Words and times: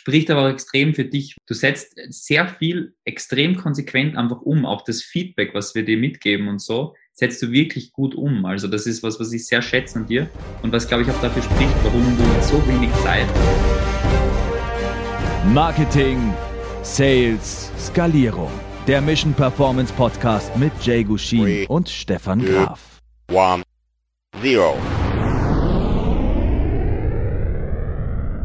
spricht 0.00 0.30
aber 0.30 0.46
auch 0.46 0.48
extrem 0.48 0.94
für 0.94 1.04
dich. 1.04 1.36
Du 1.46 1.52
setzt 1.52 1.94
sehr 2.08 2.48
viel 2.48 2.94
extrem 3.04 3.54
konsequent 3.56 4.16
einfach 4.16 4.40
um. 4.40 4.64
Auch 4.64 4.82
das 4.82 5.02
Feedback, 5.02 5.50
was 5.52 5.74
wir 5.74 5.84
dir 5.84 5.98
mitgeben 5.98 6.48
und 6.48 6.58
so, 6.58 6.94
setzt 7.12 7.42
du 7.42 7.52
wirklich 7.52 7.92
gut 7.92 8.14
um. 8.14 8.46
Also 8.46 8.66
das 8.66 8.86
ist 8.86 9.02
was, 9.02 9.20
was 9.20 9.30
ich 9.30 9.46
sehr 9.46 9.60
schätze 9.60 9.98
an 9.98 10.06
dir 10.06 10.30
und 10.62 10.72
was, 10.72 10.88
glaube 10.88 11.02
ich, 11.02 11.10
auch 11.10 11.20
dafür 11.20 11.42
spricht, 11.42 11.74
warum 11.84 12.02
du 12.16 12.22
mit 12.22 12.42
so 12.42 12.66
wenig 12.66 12.90
Zeit 13.04 13.26
Marketing, 15.52 16.32
Sales, 16.82 17.70
Skalierung. 17.78 18.50
Der 18.86 19.02
Mission 19.02 19.34
Performance 19.34 19.92
Podcast 19.92 20.56
mit 20.56 20.72
Jay 20.80 21.04
Gushin 21.04 21.66
und 21.66 21.90
Stefan 21.90 22.42
Graf. 22.42 23.02
One, 23.30 23.62
zero. 24.40 24.78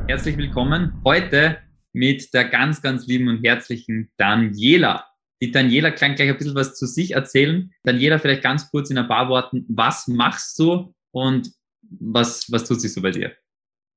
Herzlich 0.08 0.38
willkommen 0.38 1.02
heute 1.04 1.58
mit 1.92 2.32
der 2.32 2.46
ganz, 2.46 2.80
ganz 2.80 3.08
lieben 3.08 3.28
und 3.28 3.44
herzlichen 3.44 4.12
Daniela. 4.18 5.04
Die 5.42 5.50
Daniela 5.50 5.90
kann 5.90 6.14
gleich 6.14 6.30
ein 6.30 6.38
bisschen 6.38 6.54
was 6.54 6.76
zu 6.76 6.86
sich 6.86 7.16
erzählen. 7.16 7.74
Daniela, 7.84 8.20
vielleicht 8.20 8.44
ganz 8.44 8.70
kurz 8.70 8.92
in 8.92 9.00
ein 9.00 9.08
paar 9.08 9.30
Worten, 9.30 9.66
was 9.68 10.08
machst 10.08 10.60
du 10.60 10.94
und 11.10 11.50
was, 11.82 12.52
was 12.52 12.66
tut 12.66 12.82
sich 12.82 12.94
so 12.94 13.02
bei 13.02 13.10
dir? 13.10 13.32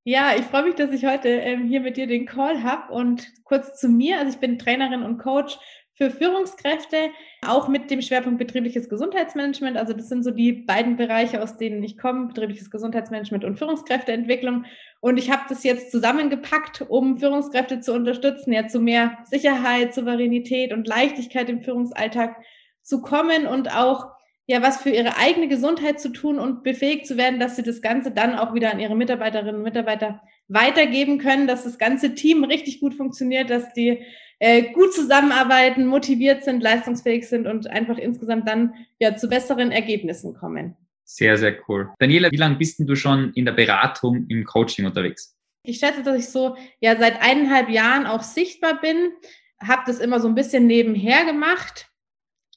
Ja, 0.03 0.31
ich 0.35 0.45
freue 0.45 0.63
mich, 0.63 0.75
dass 0.75 0.91
ich 0.91 1.05
heute 1.05 1.29
ähm, 1.29 1.67
hier 1.67 1.81
mit 1.81 1.95
dir 1.95 2.07
den 2.07 2.25
Call 2.25 2.63
habe 2.63 2.91
und 2.91 3.27
kurz 3.43 3.79
zu 3.79 3.87
mir. 3.87 4.17
Also 4.17 4.33
ich 4.33 4.39
bin 4.39 4.57
Trainerin 4.57 5.03
und 5.03 5.19
Coach 5.19 5.59
für 5.99 6.11
Führungskräfte, 6.11 7.09
auch 7.45 7.67
mit 7.67 7.91
dem 7.91 8.01
Schwerpunkt 8.01 8.39
betriebliches 8.39 8.87
Gesundheitsmanagement. 8.87 9.75
Also 9.75 9.91
das 9.91 10.07
sind 10.07 10.23
so 10.23 10.31
die 10.31 10.53
beiden 10.53 10.95
Bereiche, 10.95 11.43
aus 11.43 11.57
denen 11.57 11.83
ich 11.83 11.97
komme, 11.97 12.27
betriebliches 12.27 12.71
Gesundheitsmanagement 12.71 13.43
und 13.43 13.57
Führungskräfteentwicklung. 13.57 14.63
Und 15.01 15.17
ich 15.17 15.29
habe 15.29 15.43
das 15.49 15.63
jetzt 15.63 15.91
zusammengepackt, 15.91 16.85
um 16.87 17.17
Führungskräfte 17.17 17.81
zu 17.81 17.93
unterstützen, 17.93 18.53
ja 18.53 18.67
zu 18.67 18.79
mehr 18.79 19.17
Sicherheit, 19.25 19.93
Souveränität 19.93 20.71
und 20.71 20.87
Leichtigkeit 20.87 21.49
im 21.49 21.61
Führungsalltag 21.61 22.37
zu 22.81 23.01
kommen 23.01 23.45
und 23.45 23.75
auch 23.75 24.07
ja 24.47 24.61
was 24.61 24.81
für 24.81 24.91
ihre 24.91 25.17
eigene 25.17 25.49
Gesundheit 25.49 25.99
zu 25.99 26.09
tun 26.09 26.39
und 26.39 26.63
befähigt 26.63 27.07
zu 27.07 27.17
werden, 27.17 27.41
dass 27.41 27.57
sie 27.57 27.63
das 27.63 27.81
Ganze 27.81 28.11
dann 28.11 28.35
auch 28.35 28.53
wieder 28.53 28.71
an 28.71 28.79
ihre 28.79 28.95
Mitarbeiterinnen 28.95 29.57
und 29.57 29.63
Mitarbeiter 29.63 30.21
weitergeben 30.47 31.19
können, 31.19 31.45
dass 31.45 31.65
das 31.65 31.77
ganze 31.77 32.15
Team 32.15 32.45
richtig 32.45 32.79
gut 32.79 32.95
funktioniert, 32.95 33.49
dass 33.49 33.73
die 33.73 34.01
äh, 34.39 34.71
gut 34.71 34.93
zusammenarbeiten, 34.93 35.85
motiviert 35.85 36.43
sind, 36.43 36.63
leistungsfähig 36.63 37.27
sind 37.27 37.45
und 37.45 37.67
einfach 37.67 37.97
insgesamt 37.97 38.47
dann 38.47 38.73
ja 38.99 39.15
zu 39.15 39.27
besseren 39.27 39.71
Ergebnissen 39.71 40.33
kommen. 40.33 40.75
Sehr, 41.03 41.37
sehr 41.37 41.57
cool. 41.67 41.89
Daniela, 41.99 42.31
wie 42.31 42.37
lange 42.37 42.55
bist 42.55 42.79
denn 42.79 42.87
du 42.87 42.95
schon 42.95 43.33
in 43.33 43.45
der 43.45 43.51
Beratung, 43.51 44.27
im 44.29 44.45
Coaching 44.45 44.85
unterwegs? 44.85 45.35
Ich 45.63 45.79
schätze, 45.79 46.03
dass 46.03 46.17
ich 46.17 46.29
so 46.29 46.55
ja 46.79 46.95
seit 46.97 47.21
eineinhalb 47.21 47.69
Jahren 47.69 48.05
auch 48.05 48.23
sichtbar 48.23 48.79
bin, 48.79 49.11
habe 49.61 49.81
das 49.85 49.99
immer 49.99 50.19
so 50.19 50.27
ein 50.27 50.35
bisschen 50.35 50.67
nebenher 50.67 51.25
gemacht, 51.25 51.89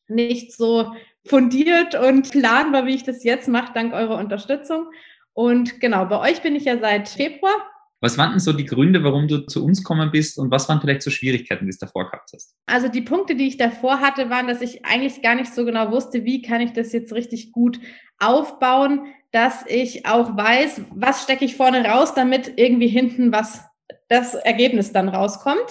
nicht 0.07 0.53
so 0.53 0.93
fundiert 1.27 1.95
und 1.95 2.31
planbar, 2.31 2.87
wie 2.87 2.95
ich 2.95 3.05
das 3.05 3.25
jetzt 3.25 3.49
mache, 3.49 3.73
dank 3.75 3.93
eurer 3.93 4.19
Unterstützung. 4.19 4.87
Und 5.33 5.81
genau, 5.81 6.05
bei 6.07 6.21
euch 6.31 6.43
bin 6.43 6.55
ich 6.55 6.65
ja 6.65 6.79
seit 6.79 7.09
Februar 7.09 7.55
was 8.03 8.19
waren 8.19 8.31
denn 8.31 8.41
so 8.41 8.53
die 8.53 8.67
Gründe, 8.67 9.05
warum 9.05 9.29
du 9.29 9.47
zu 9.47 9.65
uns 9.65 9.79
gekommen 9.79 10.11
bist 10.11 10.37
und 10.37 10.51
was 10.51 10.69
waren 10.69 10.81
vielleicht 10.81 11.03
so 11.03 11.11
Schwierigkeiten, 11.11 11.67
die 11.67 11.71
du 11.71 11.79
davor 11.79 12.07
gehabt 12.07 12.31
hast? 12.35 12.57
Also 12.67 12.89
die 12.89 13.01
Punkte, 13.01 13.37
die 13.37 13.47
ich 13.47 13.57
davor 13.57 14.01
hatte, 14.01 14.29
waren, 14.29 14.49
dass 14.49 14.61
ich 14.61 14.85
eigentlich 14.85 15.23
gar 15.23 15.37
nicht 15.37 15.55
so 15.55 15.65
genau 15.65 15.93
wusste, 15.93 16.25
wie 16.25 16.43
kann 16.43 16.61
ich 16.61 16.73
das 16.73 16.93
jetzt 16.93 17.13
richtig 17.13 17.53
gut 17.53 17.79
aufbauen, 18.19 19.07
dass 19.31 19.65
ich 19.69 20.05
auch 20.05 20.37
weiß, 20.37 20.83
was 20.91 21.23
stecke 21.23 21.45
ich 21.45 21.57
vorne 21.57 21.85
raus, 21.85 22.13
damit 22.15 22.55
irgendwie 22.57 22.89
hinten 22.89 23.31
was 23.31 23.63
das 24.09 24.35
Ergebnis 24.35 24.93
dann 24.93 25.09
rauskommt. 25.09 25.71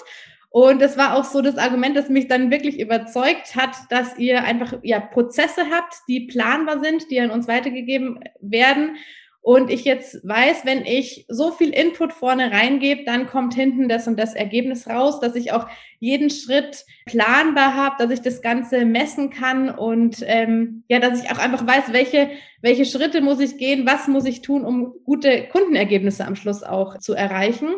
Und 0.49 0.81
das 0.81 0.97
war 0.97 1.15
auch 1.17 1.25
so 1.25 1.41
das 1.41 1.57
Argument, 1.57 1.97
das 1.97 2.07
mich 2.07 2.29
dann 2.29 2.49
wirklich 2.49 2.79
überzeugt 2.79 3.55
hat, 3.57 3.75
dass 3.89 4.17
ihr 4.17 4.43
einfach 4.43 4.75
ja, 4.83 5.01
Prozesse 5.01 5.63
habt, 5.69 5.95
die 6.07 6.27
planbar 6.27 6.79
sind, 6.81 7.11
die 7.11 7.19
an 7.19 7.29
uns 7.29 7.49
weitergegeben 7.49 8.19
werden 8.39 8.95
und 9.43 9.71
ich 9.71 9.85
jetzt 9.85 10.25
weiß, 10.27 10.65
wenn 10.65 10.85
ich 10.85 11.25
so 11.27 11.51
viel 11.51 11.69
Input 11.69 12.13
vorne 12.13 12.51
reingebe, 12.51 13.03
dann 13.05 13.25
kommt 13.25 13.55
hinten 13.55 13.89
das 13.89 14.07
und 14.07 14.19
das 14.19 14.35
Ergebnis 14.35 14.87
raus, 14.87 15.19
dass 15.19 15.35
ich 15.35 15.51
auch 15.51 15.67
jeden 15.99 16.29
Schritt 16.29 16.85
planbar 17.07 17.75
habe, 17.75 17.95
dass 17.97 18.11
ich 18.11 18.21
das 18.21 18.43
Ganze 18.43 18.85
messen 18.85 19.31
kann 19.31 19.69
und 19.69 20.23
ähm, 20.27 20.83
ja, 20.89 20.99
dass 20.99 21.23
ich 21.23 21.31
auch 21.31 21.39
einfach 21.39 21.65
weiß, 21.65 21.91
welche, 21.91 22.29
welche 22.61 22.85
Schritte 22.85 23.21
muss 23.21 23.39
ich 23.39 23.57
gehen, 23.57 23.87
was 23.87 24.07
muss 24.07 24.25
ich 24.25 24.41
tun, 24.41 24.63
um 24.63 24.93
gute 25.05 25.47
Kundenergebnisse 25.47 26.23
am 26.25 26.35
Schluss 26.35 26.61
auch 26.61 26.99
zu 26.99 27.13
erreichen. 27.13 27.69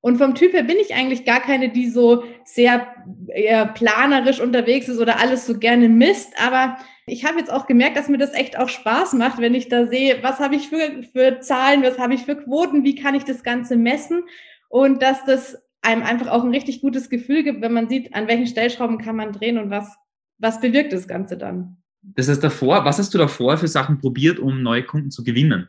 Und 0.00 0.18
vom 0.18 0.34
Typ 0.34 0.52
her 0.52 0.62
bin 0.62 0.76
ich 0.80 0.94
eigentlich 0.94 1.24
gar 1.24 1.40
keine, 1.40 1.70
die 1.70 1.88
so 1.90 2.22
sehr 2.44 2.86
planerisch 3.74 4.40
unterwegs 4.40 4.88
ist 4.88 5.00
oder 5.00 5.18
alles 5.18 5.46
so 5.46 5.58
gerne 5.58 5.88
misst, 5.88 6.32
aber 6.40 6.78
ich 7.06 7.24
habe 7.24 7.38
jetzt 7.38 7.52
auch 7.52 7.66
gemerkt, 7.66 7.96
dass 7.96 8.08
mir 8.08 8.18
das 8.18 8.34
echt 8.34 8.58
auch 8.58 8.68
Spaß 8.68 9.14
macht, 9.14 9.40
wenn 9.40 9.54
ich 9.54 9.68
da 9.68 9.86
sehe, 9.86 10.22
was 10.22 10.38
habe 10.38 10.54
ich 10.54 10.68
für, 10.68 11.02
für 11.12 11.40
Zahlen, 11.40 11.82
was 11.82 11.98
habe 11.98 12.14
ich 12.14 12.22
für 12.22 12.36
Quoten, 12.36 12.84
wie 12.84 12.94
kann 12.94 13.14
ich 13.14 13.24
das 13.24 13.42
Ganze 13.42 13.76
messen 13.76 14.22
und 14.68 15.02
dass 15.02 15.24
das 15.24 15.58
einem 15.82 16.02
einfach 16.02 16.28
auch 16.28 16.44
ein 16.44 16.50
richtig 16.50 16.80
gutes 16.80 17.08
Gefühl 17.08 17.42
gibt, 17.42 17.62
wenn 17.62 17.72
man 17.72 17.88
sieht, 17.88 18.14
an 18.14 18.28
welchen 18.28 18.46
Stellschrauben 18.46 18.98
kann 18.98 19.16
man 19.16 19.32
drehen 19.32 19.58
und 19.58 19.70
was, 19.70 19.96
was 20.38 20.60
bewirkt 20.60 20.92
das 20.92 21.08
Ganze 21.08 21.36
dann. 21.36 21.78
Das 22.02 22.28
heißt 22.28 22.44
davor, 22.44 22.84
was 22.84 22.98
hast 22.98 23.12
du 23.14 23.18
davor 23.18 23.56
für 23.56 23.68
Sachen 23.68 23.98
probiert, 23.98 24.38
um 24.38 24.62
neue 24.62 24.84
Kunden 24.84 25.10
zu 25.10 25.24
gewinnen? 25.24 25.68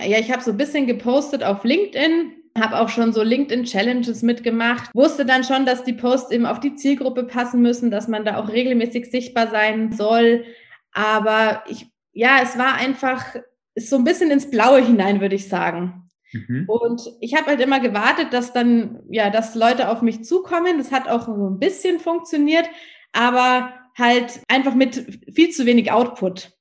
Ja, 0.00 0.18
ich 0.18 0.30
habe 0.32 0.42
so 0.42 0.50
ein 0.50 0.56
bisschen 0.56 0.86
gepostet 0.86 1.42
auf 1.42 1.64
LinkedIn, 1.64 2.32
habe 2.58 2.78
auch 2.78 2.88
schon 2.88 3.12
so 3.12 3.22
LinkedIn-Challenges 3.22 4.22
mitgemacht, 4.22 4.90
wusste 4.94 5.24
dann 5.24 5.44
schon, 5.44 5.64
dass 5.64 5.84
die 5.84 5.94
Posts 5.94 6.32
eben 6.32 6.46
auf 6.46 6.60
die 6.60 6.74
Zielgruppe 6.74 7.24
passen 7.24 7.62
müssen, 7.62 7.90
dass 7.90 8.08
man 8.08 8.24
da 8.24 8.36
auch 8.36 8.48
regelmäßig 8.48 9.10
sichtbar 9.10 9.48
sein 9.48 9.92
soll. 9.92 10.44
Aber 10.92 11.64
ich, 11.68 11.86
ja, 12.12 12.40
es 12.42 12.58
war 12.58 12.74
einfach 12.74 13.36
so 13.74 13.96
ein 13.96 14.04
bisschen 14.04 14.30
ins 14.30 14.50
Blaue 14.50 14.84
hinein, 14.84 15.20
würde 15.20 15.34
ich 15.34 15.48
sagen. 15.48 16.10
Mhm. 16.32 16.64
Und 16.68 17.02
ich 17.20 17.34
habe 17.34 17.46
halt 17.46 17.60
immer 17.60 17.80
gewartet, 17.80 18.32
dass 18.32 18.52
dann, 18.52 19.00
ja, 19.10 19.30
dass 19.30 19.54
Leute 19.54 19.88
auf 19.88 20.02
mich 20.02 20.24
zukommen. 20.24 20.78
Das 20.78 20.92
hat 20.92 21.08
auch 21.08 21.26
so 21.26 21.48
ein 21.48 21.58
bisschen 21.58 22.00
funktioniert, 22.00 22.68
aber 23.12 23.72
halt 23.96 24.40
einfach 24.48 24.74
mit 24.74 25.20
viel 25.34 25.50
zu 25.50 25.66
wenig 25.66 25.92
Output. 25.92 26.52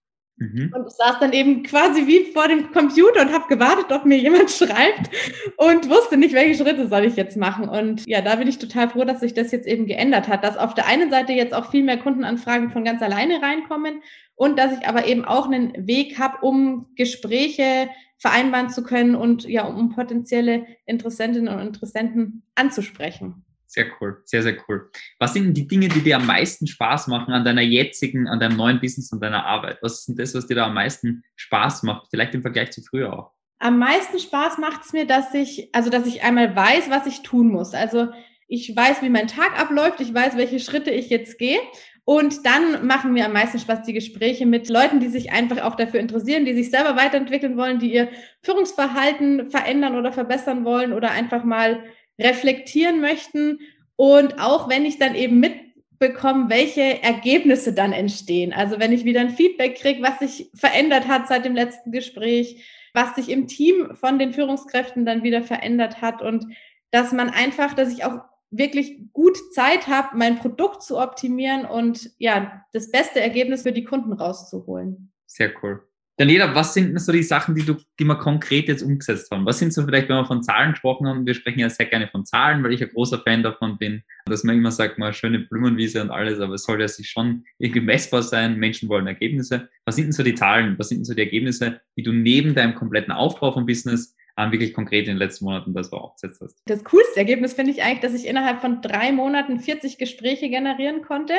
Mhm. 0.41 0.73
Und 0.75 0.87
ich 0.87 0.93
saß 0.93 1.19
dann 1.19 1.33
eben 1.33 1.61
quasi 1.61 2.07
wie 2.07 2.31
vor 2.33 2.47
dem 2.47 2.71
Computer 2.71 3.21
und 3.21 3.31
habe 3.31 3.47
gewartet, 3.47 3.91
ob 3.91 4.05
mir 4.05 4.17
jemand 4.17 4.49
schreibt 4.51 5.11
und 5.57 5.87
wusste 5.87 6.17
nicht, 6.17 6.33
welche 6.33 6.63
Schritte 6.63 6.87
soll 6.87 7.05
ich 7.05 7.15
jetzt 7.15 7.37
machen. 7.37 7.69
Und 7.69 8.07
ja, 8.07 8.21
da 8.21 8.35
bin 8.35 8.47
ich 8.47 8.57
total 8.57 8.89
froh, 8.89 9.05
dass 9.05 9.19
sich 9.19 9.35
das 9.35 9.51
jetzt 9.51 9.67
eben 9.67 9.85
geändert 9.85 10.27
hat, 10.27 10.43
dass 10.43 10.57
auf 10.57 10.73
der 10.73 10.87
einen 10.87 11.11
Seite 11.11 11.33
jetzt 11.33 11.53
auch 11.53 11.69
viel 11.69 11.83
mehr 11.83 11.97
Kundenanfragen 11.97 12.71
von 12.71 12.83
ganz 12.83 13.03
alleine 13.03 13.39
reinkommen 13.39 14.01
und 14.33 14.57
dass 14.57 14.75
ich 14.75 14.87
aber 14.87 15.05
eben 15.05 15.25
auch 15.25 15.45
einen 15.45 15.87
Weg 15.87 16.17
habe, 16.17 16.43
um 16.43 16.87
Gespräche 16.95 17.89
vereinbaren 18.17 18.71
zu 18.71 18.81
können 18.81 19.15
und 19.15 19.43
ja, 19.43 19.65
um 19.65 19.93
potenzielle 19.93 20.65
Interessentinnen 20.87 21.53
und 21.53 21.61
Interessenten 21.61 22.41
anzusprechen. 22.55 23.45
Sehr 23.73 23.85
cool, 24.01 24.21
sehr, 24.25 24.43
sehr 24.43 24.57
cool. 24.67 24.89
Was 25.17 25.33
sind 25.33 25.53
die 25.53 25.65
Dinge, 25.65 25.87
die 25.87 26.01
dir 26.01 26.17
am 26.17 26.25
meisten 26.25 26.67
Spaß 26.67 27.07
machen 27.07 27.33
an 27.33 27.45
deiner 27.45 27.61
jetzigen, 27.61 28.27
an 28.27 28.41
deinem 28.41 28.57
neuen 28.57 28.81
Business, 28.81 29.13
an 29.13 29.21
deiner 29.21 29.45
Arbeit? 29.45 29.77
Was 29.81 29.99
ist 29.99 30.09
denn 30.09 30.17
das, 30.17 30.35
was 30.35 30.45
dir 30.45 30.55
da 30.55 30.65
am 30.65 30.73
meisten 30.73 31.23
Spaß 31.37 31.83
macht? 31.83 32.07
Vielleicht 32.09 32.35
im 32.35 32.41
Vergleich 32.41 32.71
zu 32.71 32.81
früher 32.81 33.13
auch. 33.13 33.31
Am 33.59 33.79
meisten 33.79 34.19
Spaß 34.19 34.57
macht 34.57 34.83
es 34.83 34.91
mir, 34.91 35.07
dass 35.07 35.33
ich, 35.33 35.69
also 35.71 35.89
dass 35.89 36.05
ich 36.05 36.21
einmal 36.21 36.53
weiß, 36.53 36.89
was 36.89 37.07
ich 37.07 37.21
tun 37.21 37.47
muss. 37.47 37.73
Also 37.73 38.09
ich 38.49 38.75
weiß, 38.75 39.01
wie 39.03 39.09
mein 39.09 39.27
Tag 39.27 39.57
abläuft, 39.57 40.01
ich 40.01 40.13
weiß, 40.13 40.35
welche 40.35 40.59
Schritte 40.59 40.91
ich 40.91 41.09
jetzt 41.09 41.37
gehe. 41.37 41.59
Und 42.03 42.45
dann 42.45 42.85
machen 42.85 43.13
mir 43.13 43.25
am 43.25 43.31
meisten 43.31 43.59
Spaß 43.59 43.83
die 43.83 43.93
Gespräche 43.93 44.45
mit 44.45 44.67
Leuten, 44.67 44.99
die 44.99 45.07
sich 45.07 45.31
einfach 45.31 45.61
auch 45.63 45.75
dafür 45.75 46.01
interessieren, 46.01 46.43
die 46.43 46.55
sich 46.55 46.71
selber 46.71 46.97
weiterentwickeln 46.97 47.55
wollen, 47.55 47.79
die 47.79 47.93
ihr 47.93 48.09
Führungsverhalten 48.41 49.49
verändern 49.49 49.95
oder 49.95 50.11
verbessern 50.11 50.65
wollen 50.65 50.91
oder 50.91 51.11
einfach 51.11 51.45
mal 51.45 51.85
reflektieren 52.19 53.01
möchten 53.01 53.59
und 53.95 54.39
auch 54.39 54.69
wenn 54.69 54.85
ich 54.85 54.97
dann 54.97 55.15
eben 55.15 55.39
mitbekomme, 55.39 56.49
welche 56.49 57.01
Ergebnisse 57.03 57.73
dann 57.73 57.93
entstehen. 57.93 58.53
Also 58.53 58.79
wenn 58.79 58.91
ich 58.91 59.05
wieder 59.05 59.21
ein 59.21 59.29
Feedback 59.29 59.75
kriege, 59.75 60.01
was 60.01 60.19
sich 60.19 60.49
verändert 60.53 61.07
hat 61.07 61.27
seit 61.27 61.45
dem 61.45 61.55
letzten 61.55 61.91
Gespräch, 61.91 62.65
was 62.93 63.15
sich 63.15 63.29
im 63.29 63.47
Team 63.47 63.95
von 63.95 64.19
den 64.19 64.33
Führungskräften 64.33 65.05
dann 65.05 65.23
wieder 65.23 65.43
verändert 65.43 66.01
hat 66.01 66.21
und 66.21 66.45
dass 66.91 67.11
man 67.11 67.29
einfach, 67.29 67.73
dass 67.73 67.93
ich 67.93 68.03
auch 68.03 68.19
wirklich 68.49 68.99
gut 69.13 69.37
Zeit 69.53 69.87
habe, 69.87 70.17
mein 70.17 70.37
Produkt 70.37 70.83
zu 70.83 70.99
optimieren 70.99 71.65
und 71.65 72.11
ja, 72.17 72.65
das 72.73 72.91
beste 72.91 73.21
Ergebnis 73.21 73.63
für 73.63 73.71
die 73.71 73.85
Kunden 73.85 74.11
rauszuholen. 74.11 75.11
Sehr 75.25 75.51
cool. 75.63 75.87
Daniela, 76.17 76.53
was 76.53 76.73
sind 76.73 76.89
denn 76.89 76.99
so 76.99 77.11
die 77.11 77.23
Sachen, 77.23 77.55
die, 77.55 77.65
du, 77.65 77.77
die 77.99 78.03
wir 78.03 78.15
konkret 78.15 78.67
jetzt 78.67 78.83
umgesetzt 78.83 79.31
haben? 79.31 79.45
Was 79.45 79.59
sind 79.59 79.73
so 79.73 79.83
vielleicht, 79.83 80.09
wenn 80.09 80.17
wir 80.17 80.25
von 80.25 80.43
Zahlen 80.43 80.71
gesprochen 80.71 81.07
haben, 81.07 81.25
wir 81.25 81.33
sprechen 81.33 81.59
ja 81.59 81.69
sehr 81.69 81.85
gerne 81.85 82.07
von 82.09 82.25
Zahlen, 82.25 82.63
weil 82.63 82.73
ich 82.73 82.83
ein 82.83 82.89
großer 82.89 83.19
Fan 83.19 83.43
davon 83.43 83.77
bin, 83.77 84.03
dass 84.25 84.43
man 84.43 84.57
immer 84.57 84.71
sagt, 84.71 84.99
mal 84.99 85.13
schöne 85.13 85.39
Blumenwiese 85.39 86.01
und 86.01 86.11
alles, 86.11 86.39
aber 86.39 86.55
es 86.55 86.63
soll 86.63 86.79
ja 86.81 86.87
sich 86.87 87.09
schon 87.09 87.45
irgendwie 87.57 87.81
messbar 87.81 88.21
sein. 88.23 88.57
Menschen 88.57 88.89
wollen 88.89 89.07
Ergebnisse. 89.07 89.69
Was 89.85 89.95
sind 89.95 90.05
denn 90.05 90.11
so 90.11 90.23
die 90.23 90.35
Zahlen? 90.35 90.77
Was 90.77 90.89
sind 90.89 90.99
denn 90.99 91.05
so 91.05 91.13
die 91.13 91.21
Ergebnisse, 91.21 91.81
die 91.97 92.03
du 92.03 92.11
neben 92.11 92.53
deinem 92.53 92.75
kompletten 92.75 93.13
Aufbau 93.13 93.51
vom 93.51 93.65
Business 93.65 94.15
ähm, 94.37 94.51
wirklich 94.51 94.73
konkret 94.73 95.07
in 95.07 95.15
den 95.15 95.17
letzten 95.17 95.45
Monaten 95.45 95.73
das 95.73 95.91
auch 95.91 96.03
aufgesetzt 96.03 96.41
hast? 96.41 96.61
Das 96.65 96.83
coolste 96.83 97.19
Ergebnis 97.19 97.53
finde 97.53 97.71
ich 97.71 97.81
eigentlich, 97.81 98.01
dass 98.01 98.13
ich 98.13 98.27
innerhalb 98.27 98.61
von 98.61 98.81
drei 98.81 99.11
Monaten 99.11 99.59
40 99.59 99.97
Gespräche 99.97 100.49
generieren 100.49 101.01
konnte. 101.01 101.33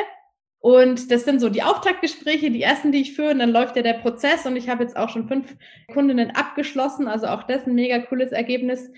Und 0.63 1.11
das 1.11 1.25
sind 1.25 1.41
so 1.41 1.49
die 1.49 1.61
Auftaktgespräche, 1.61 2.49
die 2.49 2.61
ersten, 2.61 2.93
die 2.93 3.01
ich 3.01 3.15
führe. 3.15 3.31
Und 3.31 3.39
dann 3.39 3.51
läuft 3.51 3.75
ja 3.75 3.81
der 3.81 3.95
Prozess 3.95 4.45
und 4.45 4.55
ich 4.55 4.69
habe 4.69 4.81
jetzt 4.81 4.95
auch 4.95 5.09
schon 5.09 5.27
fünf 5.27 5.57
Kundinnen 5.91 6.31
abgeschlossen. 6.31 7.09
Also 7.09 7.27
auch 7.27 7.43
das 7.43 7.67
ein 7.67 7.75
mega 7.75 7.99
cooles 7.99 8.31
Ergebnis. 8.31 8.89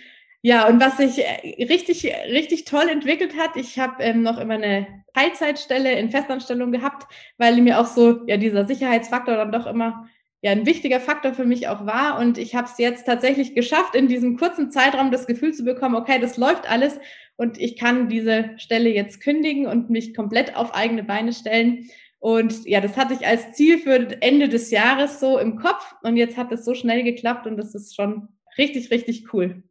Ja, 0.44 0.68
und 0.68 0.80
was 0.80 0.98
sich 0.98 1.18
äh, 1.18 1.64
richtig, 1.64 2.06
richtig 2.30 2.66
toll 2.66 2.88
entwickelt 2.88 3.36
hat, 3.36 3.56
ich 3.56 3.80
habe 3.80 4.04
ähm, 4.04 4.22
noch 4.22 4.38
immer 4.38 4.54
eine 4.54 4.86
Teilzeitstelle 5.16 5.94
in 5.94 6.12
Festanstellung 6.12 6.72
gehabt, 6.72 7.12
weil 7.40 7.60
mir 7.60 7.80
auch 7.80 7.88
so 7.88 8.28
ja 8.28 8.38
dieser 8.38 8.66
Sicherheitsfaktor 8.66 9.36
dann 9.36 9.52
doch 9.52 9.66
immer 9.66 10.08
ja 10.46 10.52
ein 10.52 10.68
wichtiger 10.68 11.00
Faktor 11.00 11.34
für 11.34 11.44
mich 11.44 11.68
auch 11.70 11.88
war. 11.88 12.20
Und 12.20 12.38
ich 12.38 12.54
habe 12.54 12.68
es 12.72 12.78
jetzt 12.78 13.06
tatsächlich 13.08 13.56
geschafft, 13.56 13.96
in 13.96 14.08
diesem 14.08 14.38
kurzen 14.38 14.70
Zeitraum 14.70 15.10
das 15.10 15.26
Gefühl 15.26 15.56
zu 15.56 15.64
bekommen, 15.66 15.96
okay, 15.96 16.20
das 16.22 16.38
läuft 16.38 16.70
alles 16.70 17.00
und 17.36 17.60
ich 17.60 17.78
kann 17.78 18.10
diese 18.10 18.52
Stelle 18.58 18.92
jetzt 18.92 19.22
kündigen 19.22 19.66
und 19.66 19.90
mich 19.90 20.14
komplett 20.14 20.56
auf 20.56 20.76
eigene 20.76 21.04
Beine 21.04 21.34
stellen. 21.34 21.90
Und 22.20 22.64
ja, 22.68 22.80
das 22.80 22.96
hatte 22.96 23.16
ich 23.16 23.26
als 23.26 23.54
Ziel 23.54 23.80
für 23.80 24.22
Ende 24.22 24.48
des 24.48 24.70
Jahres 24.70 25.20
so 25.20 25.40
im 25.40 25.56
Kopf 25.56 25.96
und 26.04 26.16
jetzt 26.16 26.38
hat 26.38 26.52
es 26.52 26.64
so 26.64 26.76
schnell 26.76 27.02
geklappt 27.02 27.48
und 27.48 27.58
das 27.58 27.74
ist 27.74 27.96
schon 27.96 28.28
richtig, 28.56 28.92
richtig 28.92 29.34
cool. 29.34 29.64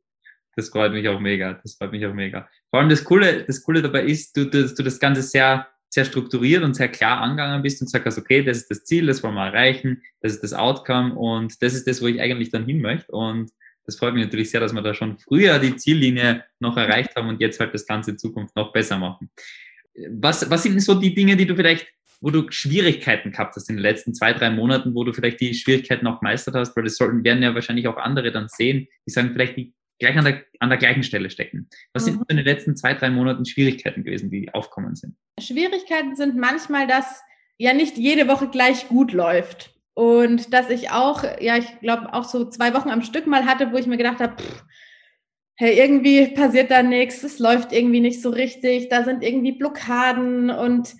Das 0.57 0.71
freut 0.71 0.91
mich 0.91 1.09
auch 1.09 1.21
mega. 1.21 1.61
Das 1.63 1.77
freut 1.77 1.93
mich 1.93 2.05
auch 2.05 2.15
mega. 2.15 2.49
Vor 2.71 2.81
allem 2.81 2.89
das 2.89 3.05
Coole, 3.05 3.45
das 3.45 3.63
Coole 3.63 3.81
dabei 3.81 4.03
ist, 4.03 4.37
du, 4.37 4.45
dass 4.45 4.75
du 4.75 4.83
das 4.83 4.99
Ganze 4.99 5.23
sehr 5.23 5.69
sehr 5.95 6.05
strukturiert 6.05 6.65
und 6.65 6.75
sehr 6.75 6.89
klar 6.89 7.21
angegangen 7.21 7.63
bist 7.63 7.81
und 7.81 7.89
sagst, 7.89 8.19
okay, 8.19 8.43
das 8.43 8.57
ist 8.57 8.71
das 8.71 8.83
Ziel, 8.83 9.07
das 9.07 9.23
wollen 9.23 9.37
wir 9.37 9.47
erreichen, 9.47 10.03
das 10.23 10.33
ist 10.33 10.43
das 10.43 10.53
Outcome 10.53 11.15
und 11.15 11.63
das 11.63 11.73
ist 11.73 11.87
das, 11.87 12.03
wo 12.03 12.09
ich 12.09 12.21
eigentlich 12.21 12.51
dann 12.51 12.67
hin 12.67 12.81
möchte. 12.81 13.13
Und 13.13 13.53
das 13.87 13.97
freut 13.97 14.13
mich 14.13 14.25
natürlich 14.25 14.51
sehr, 14.51 14.59
dass 14.59 14.73
wir 14.73 14.83
da 14.83 14.93
schon 14.93 15.19
früher 15.19 15.61
die 15.61 15.77
Ziellinie 15.77 16.43
noch 16.59 16.77
erreicht 16.77 17.15
haben 17.15 17.29
und 17.29 17.41
jetzt 17.41 17.61
halt 17.61 17.73
das 17.75 17.87
Ganze 17.87 18.11
in 18.11 18.19
Zukunft 18.19 18.57
noch 18.57 18.73
besser 18.73 18.99
machen. 18.99 19.31
Was, 20.11 20.51
was 20.51 20.65
sind 20.65 20.83
so 20.83 20.97
die 20.97 21.15
Dinge, 21.15 21.37
die 21.37 21.47
du 21.47 21.55
vielleicht, 21.55 21.87
wo 22.21 22.31
du 22.31 22.51
Schwierigkeiten 22.51 23.31
gehabt 23.31 23.55
hast 23.55 23.71
in 23.71 23.77
den 23.77 23.83
letzten 23.83 24.15
zwei, 24.15 24.33
drei 24.33 24.51
Monaten, 24.51 24.97
wo 24.97 25.05
du 25.05 25.13
vielleicht 25.13 25.41
die 25.41 25.55
Schwierigkeiten 25.55 26.09
auch 26.09 26.19
gemeistert 26.19 26.57
hast? 26.57 26.75
Weil 26.75 26.83
das 26.83 26.97
sollten, 26.97 27.23
werden 27.23 27.45
ja 27.45 27.55
wahrscheinlich 27.55 27.87
auch 27.87 27.99
andere 27.99 28.33
dann 28.33 28.49
sehen, 28.49 28.89
die 29.07 29.13
sagen, 29.13 29.31
vielleicht 29.33 29.57
die 29.57 29.73
gleich 29.99 30.17
an 30.17 30.25
der, 30.25 30.45
an 30.61 30.69
der 30.69 30.79
gleichen 30.79 31.03
Stelle 31.03 31.31
stecken. 31.31 31.69
Was 31.93 32.07
mhm. 32.07 32.13
sind 32.13 32.31
in 32.31 32.37
den 32.39 32.47
letzten 32.47 32.77
zwei, 32.77 32.95
drei 32.95 33.11
Monaten 33.11 33.45
Schwierigkeiten 33.45 34.05
gewesen, 34.05 34.31
die 34.31 34.53
aufkommen 34.53 34.95
sind? 34.95 35.17
Schwierigkeiten 35.41 36.17
sind 36.17 36.37
manchmal, 36.37 36.87
dass 36.87 37.23
ja 37.59 37.73
nicht 37.73 37.97
jede 37.97 38.29
Woche 38.29 38.49
gleich 38.49 38.89
gut 38.89 39.13
läuft. 39.13 39.75
Und 39.95 40.53
dass 40.53 40.71
ich 40.71 40.91
auch, 40.91 41.23
ja, 41.41 41.57
ich 41.57 41.81
glaube, 41.81 42.13
auch 42.13 42.25
so 42.25 42.49
zwei 42.51 42.75
Wochen 42.75 42.91
am 42.91 43.03
Stück 43.03 43.29
mal 43.29 43.47
hatte, 43.47 43.73
wo 43.73 43.77
ich 43.77 43.87
mir 43.87 43.97
gedacht 43.97 44.19
habe, 44.19 44.35
hey, 45.57 45.79
irgendwie 45.79 46.27
passiert 46.35 46.71
da 46.73 46.83
nichts, 46.83 47.23
es 47.23 47.39
läuft 47.39 47.73
irgendwie 47.73 48.01
nicht 48.01 48.21
so 48.21 48.31
richtig, 48.31 48.89
da 48.89 49.05
sind 49.05 49.23
irgendwie 49.23 49.53
Blockaden 49.53 50.51
und 50.51 50.95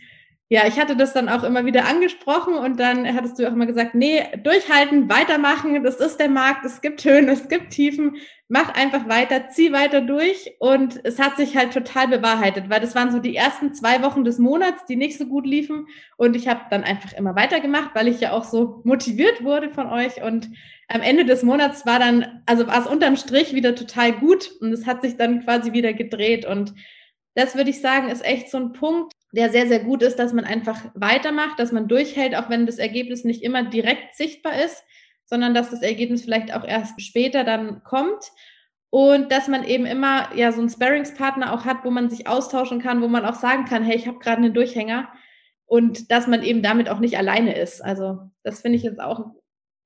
ja, 0.51 0.67
ich 0.67 0.79
hatte 0.79 0.95
das 0.95 1.15
dann 1.15 1.31
auch 1.31 1.43
immer 1.43 1.65
wieder 1.65 1.87
angesprochen 1.87 2.55
und 2.55 2.79
dann 2.79 3.13
hattest 3.15 3.39
du 3.39 3.49
auch 3.49 3.53
immer 3.53 3.65
gesagt, 3.65 3.95
nee, 3.95 4.23
durchhalten, 4.43 5.09
weitermachen, 5.09 5.83
das 5.83 5.97
ist 5.97 6.19
der 6.21 6.29
Markt, 6.29 6.67
es 6.67 6.83
gibt 6.83 7.03
Höhen, 7.03 7.29
es 7.31 7.49
gibt 7.49 7.71
Tiefen, 7.71 8.17
mach 8.49 8.75
einfach 8.75 9.09
weiter, 9.09 9.49
zieh 9.49 9.73
weiter 9.73 10.03
durch 10.03 10.55
und 10.59 11.01
es 11.03 11.19
hat 11.19 11.39
sich 11.39 11.57
halt 11.57 11.73
total 11.73 12.09
bewahrheitet, 12.09 12.69
weil 12.69 12.81
das 12.81 12.95
waren 12.95 13.11
so 13.11 13.21
die 13.21 13.35
ersten 13.35 13.73
zwei 13.73 14.03
Wochen 14.03 14.23
des 14.23 14.39
Monats, 14.39 14.85
die 14.85 14.97
nicht 14.97 15.17
so 15.17 15.25
gut 15.25 15.47
liefen 15.47 15.87
und 16.19 16.37
ich 16.37 16.47
habe 16.47 16.61
dann 16.71 16.85
einfach 16.85 17.15
immer 17.15 17.35
weitergemacht, 17.35 17.95
weil 17.95 18.07
ich 18.07 18.21
ja 18.21 18.33
auch 18.33 18.45
so 18.45 18.83
motiviert 18.85 19.43
wurde 19.45 19.71
von 19.71 19.87
euch 19.87 20.23
und 20.23 20.51
am 20.89 21.01
Ende 21.01 21.25
des 21.25 21.43
Monats 21.43 21.87
war 21.87 21.99
dann, 21.99 22.43
also 22.45 22.67
war 22.67 22.83
es 22.83 22.87
unterm 22.87 23.17
Strich 23.17 23.55
wieder 23.55 23.75
total 23.75 24.13
gut 24.13 24.51
und 24.61 24.73
es 24.73 24.85
hat 24.87 25.01
sich 25.01 25.17
dann 25.17 25.43
quasi 25.43 25.73
wieder 25.73 25.95
gedreht 25.95 26.45
und 26.45 26.75
das 27.35 27.57
würde 27.57 27.71
ich 27.71 27.81
sagen, 27.81 28.11
ist 28.11 28.25
echt 28.25 28.51
so 28.51 28.59
ein 28.59 28.73
Punkt, 28.73 29.15
der 29.35 29.51
sehr, 29.51 29.67
sehr 29.67 29.81
gut 29.81 30.03
ist, 30.03 30.17
dass 30.19 30.33
man 30.33 30.45
einfach 30.45 30.81
weitermacht, 30.95 31.59
dass 31.59 31.73
man 31.73 31.89
durchhält, 31.89 32.37
auch 32.37 32.51
wenn 32.51 32.67
das 32.67 32.79
Ergebnis 32.79 33.25
nicht 33.25 33.43
immer 33.43 33.65
direkt 33.65 34.15
sichtbar 34.15 34.63
ist, 34.63 34.85
sondern 35.25 35.55
dass 35.55 35.71
das 35.71 35.83
Ergebnis 35.83 36.23
vielleicht 36.23 36.55
auch 36.55 36.65
erst 36.65 37.01
später 37.01 37.45
dann 37.45 37.83
kommt. 37.83 38.31
Und 38.91 39.33
dass 39.33 39.49
man 39.49 39.65
eben 39.65 39.87
immer 39.87 40.29
ja 40.37 40.53
so 40.53 40.61
einen 40.61 40.71
Sparringspartner 40.71 41.53
auch 41.53 41.65
hat, 41.65 41.85
wo 41.85 41.91
man 41.91 42.11
sich 42.11 42.29
austauschen 42.29 42.81
kann, 42.81 43.03
wo 43.03 43.09
man 43.09 43.25
auch 43.25 43.35
sagen 43.35 43.65
kann, 43.65 43.83
hey, 43.83 43.97
ich 43.97 44.07
habe 44.07 44.21
gerade 44.21 44.37
einen 44.37 44.55
Durchhänger 44.55 45.09
und 45.67 46.13
dass 46.13 46.29
man 46.29 46.45
eben 46.45 46.63
damit 46.63 46.89
auch 46.89 47.01
nicht 47.01 47.19
alleine 47.19 47.59
ist. 47.59 47.85
Also 47.85 48.31
das 48.45 48.61
finde 48.61 48.79
ich 48.79 48.85
jetzt 48.85 49.01
auch, 49.01 49.33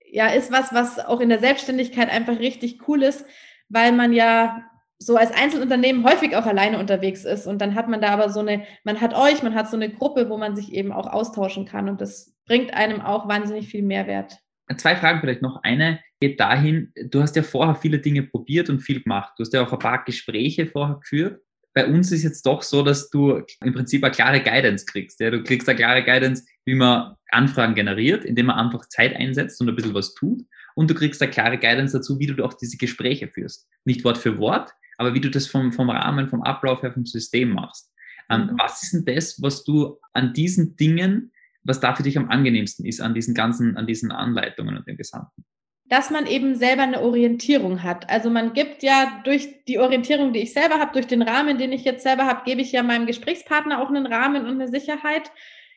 ja, 0.05 0.27
ist 0.27 0.53
was, 0.53 0.75
was 0.75 0.99
auch 0.99 1.21
in 1.21 1.31
der 1.31 1.39
Selbstständigkeit 1.39 2.11
einfach 2.11 2.39
richtig 2.39 2.87
cool 2.87 3.03
ist, 3.03 3.25
weil 3.71 3.93
man 3.93 4.13
ja 4.13 4.68
so 4.99 5.17
als 5.17 5.31
Einzelunternehmen 5.33 6.05
häufig 6.05 6.35
auch 6.37 6.47
alleine 6.47 6.79
unterwegs 6.79 7.25
ist. 7.25 7.47
Und 7.47 7.61
dann 7.61 7.75
hat 7.75 7.89
man 7.89 8.01
da 8.01 8.09
aber 8.09 8.31
so 8.31 8.41
eine, 8.41 8.65
man 8.85 9.01
hat 9.01 9.15
euch, 9.15 9.43
man 9.43 9.55
hat 9.55 9.71
so 9.71 9.77
eine 9.77 9.91
Gruppe, 9.91 10.29
wo 10.29 10.37
man 10.37 10.57
sich 10.57 10.73
eben 10.73 10.93
auch 10.93 11.07
austauschen 11.07 11.67
kann. 11.67 11.89
Und 11.89 12.01
das 12.01 12.35
bringt 12.47 12.75
einem 12.75 13.01
auch 13.01 13.29
wahnsinnig 13.29 13.69
viel 13.69 13.83
Mehrwert. 13.83 14.39
Zwei 14.77 14.97
Fragen 14.97 15.21
vielleicht 15.21 15.41
noch. 15.41 15.63
Eine 15.63 16.01
geht 16.21 16.41
dahin, 16.41 16.93
du 17.11 17.23
hast 17.23 17.37
ja 17.37 17.43
vorher 17.43 17.75
viele 17.75 18.01
Dinge 18.01 18.25
probiert 18.25 18.69
und 18.69 18.81
viel 18.81 19.03
gemacht. 19.03 19.33
Du 19.37 19.43
hast 19.43 19.53
ja 19.55 19.65
auch 19.65 19.73
ein 19.73 19.79
paar 19.79 20.05
Gespräche 20.05 20.67
vorher 20.67 20.97
geführt. 20.97 21.41
Bei 21.75 21.87
uns 21.87 22.11
ist 22.11 22.25
jetzt 22.25 22.45
doch 22.45 22.63
so, 22.63 22.83
dass 22.83 23.09
du 23.09 23.41
im 23.63 23.73
Prinzip 23.73 24.03
eine 24.03 24.13
klare 24.13 24.41
Guidance 24.41 24.85
kriegst. 24.85 25.21
Ja? 25.21 25.31
Du 25.31 25.43
kriegst 25.45 25.69
eine 25.69 25.79
klare 25.79 26.03
Guidance, 26.03 26.45
wie 26.67 26.75
man 26.75 27.15
Anfragen 27.31 27.75
generiert, 27.75 28.25
indem 28.25 28.47
man 28.47 28.57
einfach 28.59 28.89
Zeit 28.89 29.15
einsetzt 29.15 29.61
und 29.61 29.69
ein 29.69 29.77
bisschen 29.77 29.95
was 29.95 30.15
tut. 30.15 30.43
Und 30.75 30.91
du 30.91 30.95
kriegst 30.95 31.23
eine 31.23 31.31
klare 31.31 31.57
Guidance 31.57 31.97
dazu, 31.97 32.19
wie 32.19 32.27
du 32.27 32.45
auch 32.45 32.55
diese 32.55 32.77
Gespräche 32.77 33.29
führst. 33.29 33.69
Nicht 33.85 34.05
Wort 34.05 34.19
für 34.19 34.39
Wort, 34.39 34.73
aber 34.99 35.15
wie 35.15 35.21
du 35.21 35.31
das 35.31 35.47
vom, 35.47 35.73
vom 35.73 35.89
Rahmen, 35.89 36.29
vom 36.29 36.43
Ablauf 36.43 36.83
her, 36.83 36.93
vom 36.93 37.07
System 37.07 37.51
machst. 37.51 37.91
Ähm, 38.31 38.43
mhm. 38.43 38.59
Was 38.59 38.83
ist 38.83 38.93
denn 38.93 39.05
das, 39.07 39.41
was 39.41 39.65
du 39.65 39.99
an 40.13 40.35
diesen 40.35 40.77
Dingen, 40.77 41.33
was 41.65 41.81
da 41.81 41.95
für 41.95 42.03
dich 42.03 42.19
am 42.19 42.29
angenehmsten 42.29 42.85
ist, 42.85 43.01
an 43.01 43.15
diesen 43.15 43.35
ganzen, 43.35 43.77
an 43.77 43.87
diesen 43.87 44.13
Anleitungen 44.13 44.77
und 44.77 44.87
dem 44.87 44.97
Gesamten? 44.97 45.45
dass 45.89 46.11
man 46.11 46.27
eben 46.27 46.55
selber 46.55 46.83
eine 46.83 47.01
Orientierung 47.01 47.83
hat. 47.83 48.11
Also 48.11 48.29
man 48.29 48.53
gibt 48.53 48.83
ja 48.83 49.23
durch 49.25 49.65
die 49.65 49.79
Orientierung, 49.79 50.33
die 50.33 50.41
ich 50.41 50.53
selber 50.53 50.79
habe, 50.79 50.93
durch 50.93 51.07
den 51.07 51.23
Rahmen, 51.23 51.57
den 51.57 51.73
ich 51.73 51.85
jetzt 51.85 52.03
selber 52.03 52.27
habe, 52.27 52.43
gebe 52.45 52.61
ich 52.61 52.73
ja 52.73 52.83
meinem 52.83 53.07
Gesprächspartner 53.07 53.81
auch 53.81 53.89
einen 53.89 54.07
Rahmen 54.07 54.45
und 54.45 54.61
eine 54.61 54.69
Sicherheit. 54.69 55.33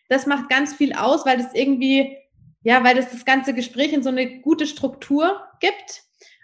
Das 0.10 0.26
macht 0.28 0.50
ganz 0.50 0.74
viel 0.74 0.94
aus, 0.94 1.26
weil 1.26 1.38
das 1.38 1.54
irgendwie, 1.54 2.18
ja, 2.64 2.84
weil 2.84 2.96
das 2.96 3.12
das 3.12 3.24
ganze 3.24 3.54
Gespräch 3.54 3.94
in 3.94 4.04
so 4.04 4.10
eine 4.10 4.42
gute 4.42 4.68
Struktur 4.68 5.42
gibt. 5.62 6.04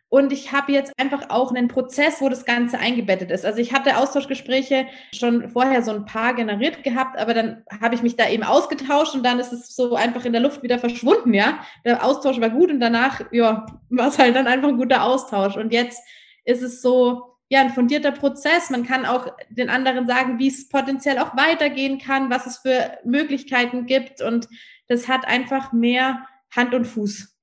Und 0.09 0.31
ich 0.31 0.53
habe 0.53 0.71
jetzt 0.71 0.93
einfach 0.97 1.29
auch 1.29 1.53
einen 1.53 1.67
Prozess, 1.67 2.21
wo 2.21 2.29
das 2.29 2.45
Ganze 2.45 2.79
eingebettet 2.79 3.29
ist. 3.29 3.45
Also 3.45 3.59
ich 3.59 3.73
hatte 3.73 3.97
Austauschgespräche 3.97 4.87
schon 5.13 5.49
vorher 5.49 5.83
so 5.83 5.91
ein 5.91 6.05
paar 6.05 6.33
generiert 6.33 6.83
gehabt, 6.83 7.17
aber 7.17 7.33
dann 7.33 7.63
habe 7.81 7.95
ich 7.95 8.03
mich 8.03 8.15
da 8.15 8.29
eben 8.29 8.43
ausgetauscht 8.43 9.15
und 9.15 9.23
dann 9.25 9.39
ist 9.39 9.51
es 9.51 9.75
so 9.75 9.95
einfach 9.95 10.23
in 10.23 10.31
der 10.31 10.41
Luft 10.41 10.63
wieder 10.63 10.79
verschwunden, 10.79 11.33
ja. 11.33 11.59
Der 11.83 12.05
Austausch 12.05 12.39
war 12.39 12.49
gut 12.49 12.71
und 12.71 12.79
danach, 12.79 13.21
ja, 13.31 13.65
war 13.89 14.07
es 14.07 14.17
halt 14.17 14.35
dann 14.35 14.47
einfach 14.47 14.69
ein 14.69 14.77
guter 14.77 15.03
Austausch. 15.03 15.57
Und 15.57 15.73
jetzt 15.73 16.01
ist 16.45 16.61
es 16.61 16.81
so, 16.81 17.35
ja, 17.49 17.61
ein 17.61 17.69
fundierter 17.71 18.11
Prozess. 18.11 18.69
Man 18.69 18.85
kann 18.85 19.05
auch 19.05 19.27
den 19.49 19.69
anderen 19.69 20.07
sagen, 20.07 20.39
wie 20.39 20.47
es 20.47 20.69
potenziell 20.69 21.17
auch 21.19 21.35
weitergehen 21.35 21.97
kann, 21.97 22.29
was 22.29 22.45
es 22.45 22.57
für 22.59 22.97
Möglichkeiten 23.03 23.85
gibt. 23.85 24.21
Und 24.21 24.47
das 24.87 25.09
hat 25.09 25.27
einfach 25.27 25.73
mehr 25.73 26.25
Hand 26.55 26.73
und 26.73 26.85
Fuß. 26.85 27.37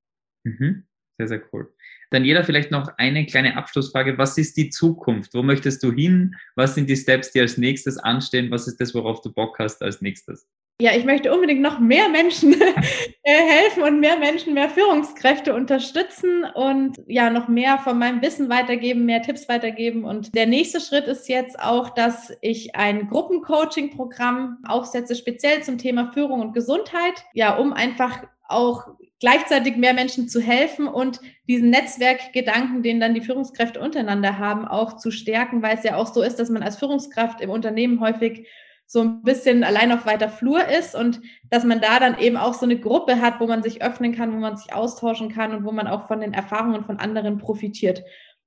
Mhm. 0.45 0.87
Sehr, 1.19 1.29
sehr 1.29 1.43
cool. 1.53 1.74
Jeder 2.23 2.45
vielleicht 2.45 2.71
noch 2.71 2.93
eine 2.99 3.25
kleine 3.25 3.57
Abschlussfrage. 3.57 4.19
Was 4.19 4.37
ist 4.37 4.59
die 4.59 4.69
Zukunft? 4.69 5.33
Wo 5.33 5.43
möchtest 5.43 5.83
du 5.83 5.91
hin? 5.91 6.35
Was 6.55 6.75
sind 6.75 6.91
die 6.91 6.97
Steps, 6.97 7.33
die 7.33 7.41
als 7.41 7.57
nächstes 7.57 7.97
anstehen? 7.97 8.51
Was 8.51 8.69
ist 8.69 8.79
das, 8.79 8.95
worauf 8.95 9.23
du 9.23 9.33
Bock 9.33 9.59
hast 9.59 9.83
als 9.83 10.03
nächstes? 10.03 10.47
Ja, 10.81 10.91
ich 10.93 11.05
möchte 11.05 11.33
unbedingt 11.33 11.61
noch 11.61 11.79
mehr 11.79 12.09
Menschen 12.09 12.53
äh, 13.23 13.33
helfen 13.33 13.85
und 13.85 14.01
mehr 14.01 14.19
Menschen, 14.19 14.55
mehr 14.55 14.69
Führungskräfte 14.69 15.55
unterstützen 15.55 16.45
und 16.53 17.01
ja, 17.07 17.31
noch 17.31 17.47
mehr 17.47 17.79
von 17.79 17.97
meinem 17.97 18.21
Wissen 18.23 18.49
weitergeben, 18.49 19.05
mehr 19.05 19.23
Tipps 19.23 19.49
weitergeben. 19.49 20.05
Und 20.05 20.35
der 20.35 20.47
nächste 20.47 20.81
Schritt 20.81 21.07
ist 21.07 21.29
jetzt 21.29 21.61
auch, 21.61 21.91
dass 21.91 22.33
ich 22.41 22.75
ein 22.75 23.09
Gruppencoaching-Programm 23.09 24.65
aufsetze, 24.67 25.15
speziell 25.15 25.63
zum 25.63 25.79
Thema 25.79 26.13
Führung 26.13 26.41
und 26.41 26.55
Gesundheit. 26.55 27.25
Ja, 27.35 27.57
um 27.57 27.73
einfach 27.73 28.25
auch 28.49 28.89
gleichzeitig 29.25 29.79
mehr 29.79 29.95
Menschen 29.95 30.29
zu 30.29 30.39
helfen 30.39 30.87
und 30.87 31.19
diesen 31.49 31.71
Netzwerkgedanken, 31.71 32.83
den 32.83 33.01
dann 33.01 33.15
die 33.15 33.23
Führungskräfte 33.23 33.81
untereinander 33.81 34.39
haben, 34.39 34.69
auch 34.69 34.99
zu 34.99 35.11
stärken, 35.11 35.63
weil 35.63 35.79
es 35.79 35.83
ja 35.83 35.97
auch 35.97 36.13
so 36.13 36.21
ist, 36.21 36.37
dass 36.37 36.51
man 36.51 36.63
als 36.63 36.77
Führungskraft 36.77 37.41
im 37.41 37.49
Unternehmen 37.49 38.01
häufig 38.01 38.47
so 38.87 39.01
ein 39.01 39.23
bisschen 39.23 39.65
allein 39.65 39.93
auf 39.93 40.05
weiter 40.05 40.29
Flur 40.29 40.69
ist 40.69 40.95
und 40.95 41.23
dass 41.49 41.65
man 41.65 41.81
da 41.81 41.99
dann 42.01 42.19
eben 42.19 42.37
auch 42.37 42.53
so 42.53 42.67
eine 42.67 42.79
Gruppe 42.79 43.19
hat, 43.19 43.41
wo 43.41 43.47
man 43.47 43.63
sich 43.63 43.83
öffnen 43.83 44.15
kann, 44.15 44.35
wo 44.35 44.37
man 44.37 44.59
sich 44.59 44.75
austauschen 44.75 45.33
kann 45.33 45.55
und 45.55 45.65
wo 45.65 45.73
man 45.73 45.87
auch 45.87 46.07
von 46.07 46.21
den 46.21 46.35
Erfahrungen 46.35 46.85
von 46.85 46.99
anderen 46.99 47.39
profitiert. 47.39 48.05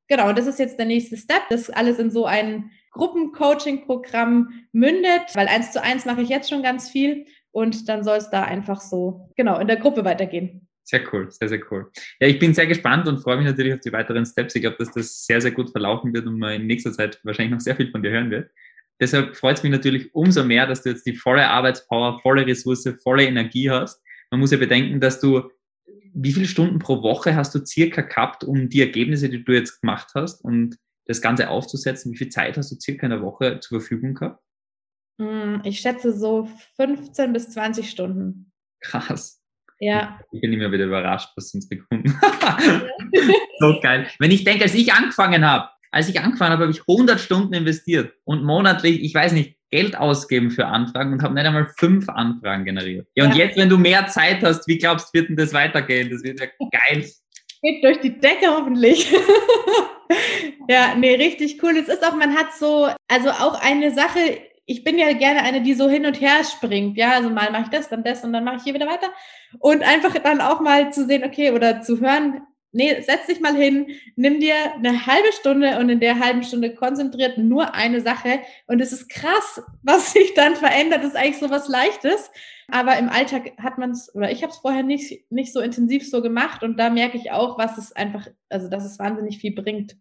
Genau, 0.08 0.32
das 0.32 0.46
ist 0.46 0.60
jetzt 0.60 0.78
der 0.78 0.86
nächste 0.86 1.18
Step, 1.18 1.42
das 1.50 1.72
alles 1.72 1.98
in 1.98 2.12
so 2.12 2.26
ein 2.26 2.70
Gruppencoaching-Programm 2.92 4.52
mündet, 4.74 5.34
weil 5.34 5.48
eins 5.48 5.72
zu 5.72 5.82
eins 5.82 6.06
mache 6.06 6.22
ich 6.22 6.30
jetzt 6.30 6.52
schon 6.52 6.62
ganz 6.62 6.88
viel 6.88 7.26
und 7.52 7.90
dann 7.90 8.04
soll 8.04 8.18
es 8.18 8.30
da 8.30 8.44
einfach 8.44 8.80
so, 8.80 9.32
genau, 9.36 9.58
in 9.58 9.66
der 9.66 9.78
Gruppe 9.78 10.06
weitergehen. 10.06 10.67
Sehr 10.90 11.04
cool, 11.12 11.30
sehr, 11.30 11.50
sehr 11.50 11.60
cool. 11.70 11.92
Ja, 12.22 12.30
ich 12.30 12.40
bin 12.40 12.54
sehr 12.54 12.66
gespannt 12.66 13.10
und 13.10 13.20
freue 13.20 13.36
mich 13.36 13.46
natürlich 13.46 13.74
auf 13.74 13.82
die 13.82 13.92
weiteren 13.92 14.26
Steps. 14.26 14.56
Ich 14.56 14.62
glaube, 14.62 14.78
dass 14.80 14.94
das 14.94 15.26
sehr, 15.26 15.42
sehr 15.42 15.52
gut 15.52 15.70
verlaufen 15.70 16.14
wird 16.14 16.26
und 16.26 16.40
man 16.40 16.54
in 16.54 16.66
nächster 16.66 16.94
Zeit 16.94 17.20
wahrscheinlich 17.24 17.52
noch 17.52 17.60
sehr 17.60 17.76
viel 17.76 17.92
von 17.92 18.02
dir 18.02 18.12
hören 18.12 18.32
wird. 18.32 18.50
Deshalb 19.02 19.36
freut 19.36 19.58
es 19.58 19.64
mich 19.64 19.74
natürlich 19.74 20.16
umso 20.16 20.46
mehr, 20.46 20.66
dass 20.66 20.84
du 20.84 20.90
jetzt 20.90 21.06
die 21.06 21.14
volle 21.14 21.46
Arbeitspower, 21.46 22.22
volle 22.22 22.48
Ressource, 22.48 22.90
volle 23.04 23.26
Energie 23.26 23.70
hast. 23.70 24.02
Man 24.32 24.40
muss 24.40 24.52
ja 24.52 24.58
bedenken, 24.58 25.02
dass 25.02 25.20
du, 25.20 25.52
wie 26.14 26.32
viele 26.32 26.48
Stunden 26.48 26.80
pro 26.80 27.04
Woche 27.04 27.36
hast 27.36 27.54
du 27.54 27.66
circa 27.66 28.02
gehabt, 28.02 28.46
um 28.46 28.70
die 28.70 28.80
Ergebnisse, 28.80 29.28
die 29.28 29.44
du 29.44 29.52
jetzt 29.52 29.82
gemacht 29.82 30.12
hast 30.16 30.42
und 30.42 30.78
das 31.06 31.22
Ganze 31.22 31.50
aufzusetzen? 31.50 32.14
Wie 32.14 32.18
viel 32.18 32.30
Zeit 32.30 32.56
hast 32.56 32.72
du 32.72 32.78
circa 32.80 33.08
in 33.08 33.12
der 33.12 33.22
Woche 33.22 33.60
zur 33.60 33.82
Verfügung 33.82 34.14
gehabt? 34.14 34.42
Hm, 35.20 35.64
ich 35.66 35.82
schätze 35.82 36.18
so 36.18 36.50
15 36.78 37.34
bis 37.34 37.50
20 37.50 37.90
Stunden. 37.90 38.54
Krass. 38.80 39.37
Ja. 39.80 40.20
Ich 40.32 40.42
bin 40.42 40.54
immer 40.54 40.72
wieder 40.72 40.86
überrascht, 40.86 41.30
was 41.36 41.54
uns 41.54 41.70
bekommen. 41.70 42.04
so 43.60 43.80
geil. 43.82 44.08
Wenn 44.20 44.32
ich 44.32 44.44
denke, 44.44 44.64
als 44.64 44.74
ich 44.74 44.92
angefangen 44.94 45.46
habe, 45.46 45.70
als 45.92 46.10
ich 46.10 46.20
angefangen 46.20 46.52
habe, 46.52 46.64
habe 46.64 46.72
ich 46.72 46.82
100 46.82 47.20
Stunden 47.20 47.54
investiert 47.54 48.14
und 48.24 48.44
monatlich, 48.44 49.04
ich 49.04 49.14
weiß 49.14 49.34
nicht, 49.34 49.56
Geld 49.70 49.98
ausgeben 49.98 50.50
für 50.50 50.66
Anfragen 50.66 51.14
und 51.14 51.24
habe 51.24 51.34
nicht 51.34 51.46
einmal 51.46 51.68
fünf 51.78 52.08
Anfragen 52.10 52.66
generiert. 52.66 53.08
Ja, 53.16 53.26
und 53.26 53.36
ja. 53.36 53.46
jetzt, 53.46 53.58
wenn 53.58 53.70
du 53.70 53.78
mehr 53.78 54.08
Zeit 54.08 54.42
hast, 54.42 54.68
wie 54.68 54.78
glaubst 54.78 55.10
du, 55.10 55.20
wird 55.20 55.30
denn 55.30 55.36
das 55.36 55.54
weitergehen? 55.54 56.10
Das 56.10 56.24
wird 56.24 56.40
ja 56.40 56.48
geil. 56.72 57.06
Geht 57.62 57.84
durch 57.84 58.00
die 58.00 58.18
Decke 58.18 58.48
hoffentlich. 58.48 59.12
ja, 60.70 60.96
nee, 60.96 61.16
richtig 61.16 61.62
cool. 61.62 61.76
Es 61.78 61.90
ist 61.90 62.06
auch, 62.06 62.16
man 62.16 62.34
hat 62.34 62.54
so, 62.58 62.88
also 63.10 63.30
auch 63.30 63.62
eine 63.62 63.94
Sache, 63.94 64.40
ich 64.68 64.84
bin 64.84 65.00
ja 65.00 65.14
gerne 65.14 65.42
eine, 65.44 65.62
die 65.62 65.74
so 65.74 65.90
hin 65.90 66.06
und 66.06 66.20
her 66.20 66.44
springt. 66.44 66.98
Ja, 66.98 67.14
also 67.14 67.30
mal 67.30 67.52
mache 67.52 67.64
ich 67.64 67.70
das, 67.70 67.88
dann 67.88 68.04
das 68.04 68.24
und 68.24 68.34
dann 68.34 68.44
mache 68.44 68.58
ich 68.58 68.64
hier 68.64 68.74
wieder 68.74 68.86
weiter. 68.86 69.08
Und 69.60 69.82
einfach 69.82 70.14
dann 70.20 70.42
auch 70.42 70.60
mal 70.60 70.92
zu 70.92 71.06
sehen, 71.06 71.24
okay, 71.24 71.52
oder 71.52 71.82
zu 71.82 72.02
hören, 72.02 72.42
nee, 72.74 73.02
setz 73.02 73.28
dich 73.28 73.40
mal 73.40 73.56
hin, 73.56 73.88
nimm 74.18 74.42
dir 74.42 74.56
eine 74.76 75.06
halbe 75.06 75.32
Stunde 75.32 75.80
und 75.80 75.90
in 75.90 76.02
der 76.02 76.20
halben 76.20 76.44
Stunde 76.44 76.76
konzentriert 76.76 77.38
nur 77.38 77.74
eine 77.76 78.02
Sache. 78.02 78.42
Und 78.68 78.82
es 78.82 78.92
ist 78.92 79.08
krass, 79.08 79.62
was 79.84 80.12
sich 80.14 80.34
dann 80.34 80.58
verändert. 80.58 81.00
Das 81.00 81.12
ist 81.12 81.16
eigentlich 81.16 81.40
so 81.40 81.50
was 81.50 81.70
Leichtes. 81.70 82.30
Aber 82.70 82.98
im 82.98 83.08
Alltag 83.08 83.54
hat 83.58 83.78
man 83.78 83.92
es, 83.92 84.14
oder 84.14 84.30
ich 84.32 84.44
habe 84.44 84.52
es 84.52 84.60
vorher 84.60 84.84
nicht, 84.84 85.32
nicht 85.32 85.54
so 85.54 85.62
intensiv 85.62 86.10
so 86.10 86.22
gemacht. 86.22 86.62
Und 86.62 86.78
da 86.78 86.90
merke 86.90 87.18
ich 87.18 87.32
auch, 87.32 87.58
was 87.58 87.78
es 87.78 87.94
einfach, 87.94 88.28
also 88.50 88.68
dass 88.68 88.84
es 88.84 89.00
wahnsinnig 89.00 89.38
viel 89.38 89.56
bringt. 89.56 89.96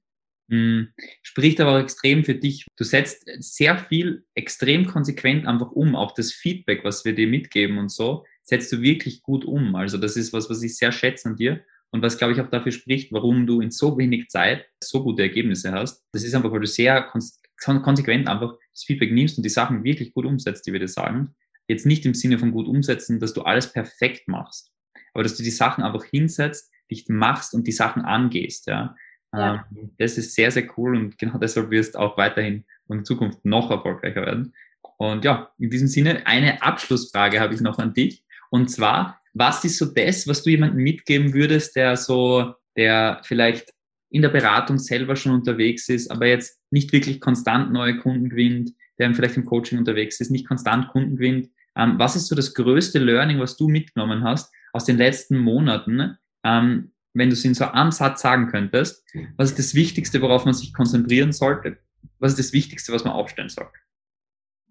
Hm, 0.48 0.88
spricht 1.22 1.60
aber 1.60 1.72
auch 1.72 1.82
extrem 1.82 2.24
für 2.24 2.34
dich. 2.34 2.66
Du 2.76 2.84
setzt 2.84 3.26
sehr 3.38 3.78
viel 3.78 4.24
extrem 4.34 4.86
konsequent 4.86 5.46
einfach 5.46 5.72
um. 5.72 5.96
Auch 5.96 6.12
das 6.12 6.32
Feedback, 6.32 6.84
was 6.84 7.04
wir 7.04 7.14
dir 7.14 7.26
mitgeben 7.26 7.78
und 7.78 7.90
so, 7.90 8.24
setzt 8.42 8.72
du 8.72 8.80
wirklich 8.80 9.22
gut 9.22 9.44
um. 9.44 9.74
Also 9.74 9.98
das 9.98 10.16
ist 10.16 10.32
was, 10.32 10.48
was 10.48 10.62
ich 10.62 10.76
sehr 10.76 10.92
schätze 10.92 11.28
an 11.28 11.36
dir 11.36 11.64
und 11.90 12.02
was, 12.02 12.16
glaube 12.16 12.32
ich, 12.32 12.40
auch 12.40 12.50
dafür 12.50 12.72
spricht, 12.72 13.12
warum 13.12 13.46
du 13.46 13.60
in 13.60 13.70
so 13.70 13.98
wenig 13.98 14.28
Zeit 14.28 14.66
so 14.82 15.02
gute 15.02 15.22
Ergebnisse 15.22 15.72
hast. 15.72 16.04
Das 16.12 16.22
ist 16.22 16.34
einfach, 16.34 16.52
weil 16.52 16.60
du 16.60 16.66
sehr 16.66 17.02
konsequent 17.02 18.28
einfach 18.28 18.54
das 18.72 18.84
Feedback 18.84 19.12
nimmst 19.12 19.36
und 19.38 19.42
die 19.42 19.50
Sachen 19.50 19.82
wirklich 19.82 20.14
gut 20.14 20.26
umsetzt, 20.26 20.66
die 20.66 20.72
wir 20.72 20.80
dir 20.80 20.88
sagen. 20.88 21.34
Jetzt 21.68 21.86
nicht 21.86 22.06
im 22.06 22.14
Sinne 22.14 22.38
von 22.38 22.52
gut 22.52 22.68
umsetzen, 22.68 23.18
dass 23.18 23.32
du 23.32 23.42
alles 23.42 23.72
perfekt 23.72 24.28
machst, 24.28 24.70
aber 25.12 25.24
dass 25.24 25.36
du 25.36 25.42
die 25.42 25.50
Sachen 25.50 25.82
einfach 25.82 26.04
hinsetzt, 26.04 26.70
dich 26.88 27.08
machst 27.08 27.54
und 27.54 27.66
die 27.66 27.72
Sachen 27.72 28.02
angehst. 28.02 28.68
Ja. 28.68 28.94
Ja. 29.36 29.66
Ähm, 29.76 29.90
das 29.98 30.18
ist 30.18 30.34
sehr, 30.34 30.50
sehr 30.50 30.66
cool 30.76 30.96
und 30.96 31.18
genau 31.18 31.38
deshalb 31.40 31.70
wirst 31.70 31.94
du 31.94 31.98
auch 31.98 32.16
weiterhin 32.16 32.64
in 32.88 33.04
Zukunft 33.04 33.44
noch 33.44 33.70
erfolgreicher 33.70 34.22
werden. 34.22 34.54
Und 34.98 35.24
ja, 35.24 35.50
in 35.58 35.70
diesem 35.70 35.88
Sinne, 35.88 36.26
eine 36.26 36.62
Abschlussfrage 36.62 37.40
habe 37.40 37.54
ich 37.54 37.60
noch 37.60 37.78
an 37.78 37.92
dich. 37.92 38.24
Und 38.50 38.70
zwar, 38.70 39.20
was 39.34 39.64
ist 39.64 39.78
so 39.78 39.86
das, 39.86 40.26
was 40.26 40.42
du 40.42 40.50
jemandem 40.50 40.82
mitgeben 40.82 41.34
würdest, 41.34 41.76
der 41.76 41.96
so, 41.96 42.54
der 42.76 43.20
vielleicht 43.24 43.72
in 44.08 44.22
der 44.22 44.28
Beratung 44.30 44.78
selber 44.78 45.16
schon 45.16 45.32
unterwegs 45.32 45.88
ist, 45.88 46.10
aber 46.10 46.26
jetzt 46.26 46.58
nicht 46.70 46.92
wirklich 46.92 47.20
konstant 47.20 47.72
neue 47.72 47.98
Kunden 47.98 48.30
gewinnt, 48.30 48.72
der 48.98 49.12
vielleicht 49.14 49.36
im 49.36 49.44
Coaching 49.44 49.78
unterwegs 49.78 50.20
ist, 50.20 50.30
nicht 50.30 50.48
konstant 50.48 50.88
Kunden 50.88 51.16
gewinnt. 51.16 51.50
Ähm, 51.76 51.98
was 51.98 52.16
ist 52.16 52.28
so 52.28 52.34
das 52.34 52.54
größte 52.54 52.98
Learning, 52.98 53.40
was 53.40 53.56
du 53.56 53.68
mitgenommen 53.68 54.24
hast 54.24 54.52
aus 54.72 54.84
den 54.84 54.96
letzten 54.96 55.38
Monaten, 55.38 56.16
ähm, 56.44 56.92
wenn 57.16 57.30
du 57.30 57.34
es 57.34 57.44
in 57.44 57.54
so 57.54 57.64
einem 57.66 57.92
Satz 57.92 58.20
sagen 58.20 58.48
könntest, 58.48 59.04
was 59.36 59.50
ist 59.50 59.58
das 59.58 59.74
Wichtigste, 59.74 60.20
worauf 60.22 60.44
man 60.44 60.54
sich 60.54 60.72
konzentrieren 60.72 61.32
sollte? 61.32 61.78
Was 62.18 62.32
ist 62.32 62.38
das 62.38 62.52
Wichtigste, 62.52 62.92
was 62.92 63.04
man 63.04 63.14
aufstellen 63.14 63.48
sollte? 63.48 63.72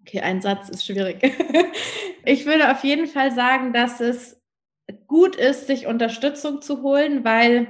Okay, 0.00 0.20
ein 0.20 0.40
Satz 0.40 0.68
ist 0.68 0.86
schwierig. 0.86 1.20
ich 2.24 2.46
würde 2.46 2.70
auf 2.70 2.84
jeden 2.84 3.06
Fall 3.06 3.32
sagen, 3.32 3.72
dass 3.72 4.00
es 4.00 4.40
gut 5.08 5.34
ist, 5.34 5.66
sich 5.66 5.86
Unterstützung 5.86 6.62
zu 6.62 6.82
holen, 6.82 7.24
weil 7.24 7.66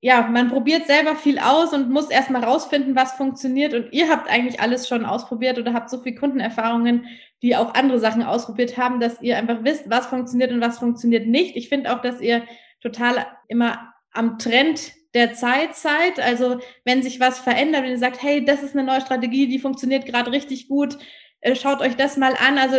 ja, 0.00 0.22
man 0.22 0.48
probiert 0.48 0.86
selber 0.86 1.16
viel 1.16 1.38
aus 1.38 1.74
und 1.74 1.90
muss 1.90 2.08
erstmal 2.08 2.44
rausfinden, 2.44 2.94
was 2.94 3.12
funktioniert. 3.12 3.74
Und 3.74 3.92
ihr 3.92 4.08
habt 4.08 4.30
eigentlich 4.30 4.60
alles 4.60 4.88
schon 4.88 5.04
ausprobiert 5.04 5.58
oder 5.58 5.74
habt 5.74 5.90
so 5.90 5.98
viel 6.00 6.14
Kundenerfahrungen, 6.14 7.06
die 7.42 7.56
auch 7.56 7.74
andere 7.74 7.98
Sachen 7.98 8.22
ausprobiert 8.22 8.78
haben, 8.78 9.00
dass 9.00 9.20
ihr 9.20 9.36
einfach 9.36 9.64
wisst, 9.64 9.90
was 9.90 10.06
funktioniert 10.06 10.52
und 10.52 10.60
was 10.60 10.78
funktioniert 10.78 11.26
nicht. 11.26 11.56
Ich 11.56 11.68
finde 11.68 11.94
auch, 11.94 12.00
dass 12.00 12.20
ihr 12.20 12.44
total 12.80 13.26
immer 13.48 13.87
am 14.12 14.38
Trend 14.38 14.92
der 15.14 15.34
Zeit 15.34 15.74
seid. 15.74 16.20
Also 16.20 16.60
wenn 16.84 17.02
sich 17.02 17.20
was 17.20 17.38
verändert, 17.38 17.82
wenn 17.82 17.90
ihr 17.90 17.98
sagt, 17.98 18.22
hey, 18.22 18.44
das 18.44 18.62
ist 18.62 18.76
eine 18.76 18.84
neue 18.84 19.00
Strategie, 19.00 19.48
die 19.48 19.58
funktioniert 19.58 20.06
gerade 20.06 20.32
richtig 20.32 20.68
gut, 20.68 20.98
äh, 21.40 21.54
schaut 21.54 21.80
euch 21.80 21.96
das 21.96 22.16
mal 22.16 22.34
an. 22.34 22.58
Also 22.58 22.76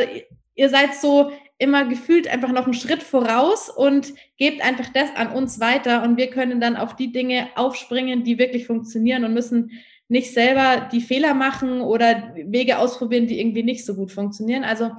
ihr 0.55 0.69
seid 0.69 0.95
so 0.95 1.31
immer 1.57 1.85
gefühlt 1.85 2.27
einfach 2.27 2.51
noch 2.51 2.65
einen 2.65 2.73
Schritt 2.73 3.03
voraus 3.03 3.69
und 3.69 4.13
gebt 4.37 4.63
einfach 4.63 4.89
das 4.93 5.13
an 5.15 5.31
uns 5.31 5.59
weiter 5.59 6.03
und 6.03 6.17
wir 6.17 6.29
können 6.29 6.61
dann 6.61 6.77
auf 6.77 6.95
die 6.95 7.11
Dinge 7.11 7.49
aufspringen, 7.55 8.23
die 8.23 8.37
wirklich 8.37 8.65
funktionieren 8.65 9.25
und 9.25 9.33
müssen 9.33 9.71
nicht 10.07 10.33
selber 10.33 10.87
die 10.91 11.01
Fehler 11.01 11.33
machen 11.33 11.81
oder 11.81 12.33
Wege 12.35 12.79
ausprobieren, 12.79 13.27
die 13.27 13.39
irgendwie 13.39 13.63
nicht 13.63 13.85
so 13.85 13.95
gut 13.95 14.11
funktionieren. 14.11 14.63
Also 14.63 14.91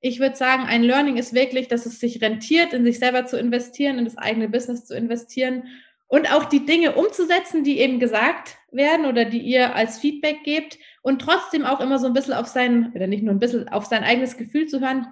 ich 0.00 0.20
würde 0.20 0.36
sagen, 0.36 0.64
ein 0.64 0.82
Learning 0.82 1.16
ist 1.16 1.34
wirklich, 1.34 1.68
dass 1.68 1.86
es 1.86 1.98
sich 1.98 2.20
rentiert, 2.22 2.72
in 2.72 2.84
sich 2.84 2.98
selber 2.98 3.26
zu 3.26 3.38
investieren, 3.38 3.98
in 3.98 4.04
das 4.04 4.18
eigene 4.18 4.48
Business 4.48 4.84
zu 4.84 4.96
investieren 4.96 5.64
und 6.08 6.32
auch 6.32 6.44
die 6.44 6.64
Dinge 6.64 6.92
umzusetzen, 6.92 7.64
die 7.64 7.78
eben 7.80 7.98
gesagt 7.98 8.58
werden 8.70 9.06
oder 9.06 9.24
die 9.24 9.40
ihr 9.40 9.74
als 9.74 9.98
Feedback 9.98 10.44
gebt 10.44 10.78
und 11.02 11.20
trotzdem 11.20 11.64
auch 11.64 11.80
immer 11.80 11.98
so 11.98 12.06
ein 12.06 12.12
bisschen 12.12 12.34
auf 12.34 12.46
sein, 12.46 12.92
oder 12.94 13.06
nicht 13.06 13.22
nur 13.22 13.34
ein 13.34 13.40
bisschen, 13.40 13.68
auf 13.68 13.86
sein 13.86 14.04
eigenes 14.04 14.36
Gefühl 14.36 14.66
zu 14.66 14.80
hören, 14.80 15.06